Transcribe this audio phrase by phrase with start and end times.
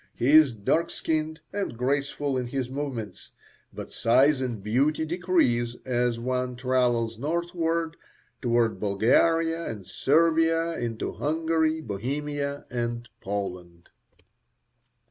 [0.15, 3.29] He is dark skinned, and graceful in his movements.
[3.71, 7.95] But size and beauty decrease as one travels northward
[8.41, 13.89] through Bulgaria and Servia into Hungary, Bohemia, and Poland.